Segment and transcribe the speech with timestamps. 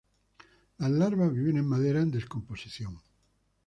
[0.79, 2.99] Las larvas viven en madera en descomposición.